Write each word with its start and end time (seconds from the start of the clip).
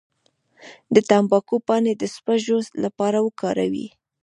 د 0.93 0.95
تمباکو 1.09 1.55
پاڼې 1.67 1.93
د 1.97 2.03
سپږو 2.15 2.57
لپاره 2.83 3.17
وکاروئ 3.25 3.87